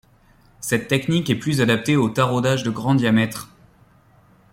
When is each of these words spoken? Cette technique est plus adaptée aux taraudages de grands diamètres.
Cette 0.61 0.87
technique 0.87 1.29
est 1.29 1.35
plus 1.35 1.61
adaptée 1.61 1.95
aux 1.95 2.09
taraudages 2.09 2.63
de 2.63 2.71
grands 2.71 2.95
diamètres. 2.95 3.51